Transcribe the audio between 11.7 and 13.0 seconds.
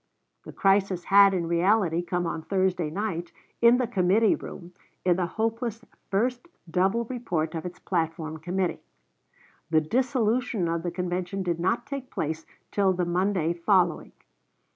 take place till